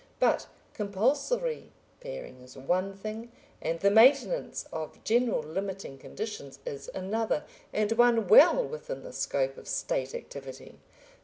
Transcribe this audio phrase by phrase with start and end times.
[0.19, 7.43] But compulsory pairing is one thing, and the maintenance of general limiting conditions is another,
[7.71, 10.79] and one well within the scope of State activity.